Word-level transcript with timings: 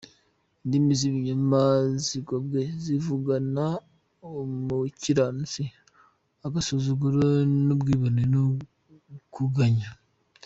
Indimi 0.63 0.91
z’ibinyoma 0.99 1.63
zigobwe, 2.05 2.61
Zivugana 2.83 3.65
umukiranutsi 4.39 5.63
agasuzuguro, 6.45 7.19
N’ubwibone 7.65 8.21
no 8.33 8.43
kugayana. 9.33 9.99